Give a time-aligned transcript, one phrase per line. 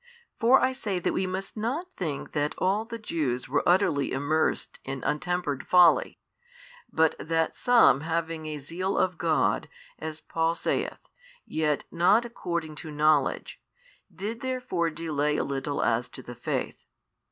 [0.39, 4.79] For I say that we must not think that all the Jews were utterly immersed
[4.83, 6.17] in untempered folly,
[6.91, 9.69] but that some having a zeal of God,
[9.99, 11.07] as Paul saith,
[11.45, 13.61] yet not according to knowledge,
[14.11, 16.87] did therefore delay a little as to the faith.